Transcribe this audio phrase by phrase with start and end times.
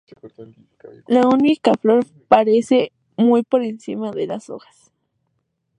[1.05, 4.91] La única flor aparece muy por encima de las hojas.